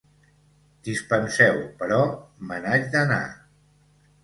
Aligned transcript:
Dispenseu, 0.87 1.59
però 1.83 2.01
me 2.51 2.59
n'haig 2.65 2.91
d'anar. 2.99 3.23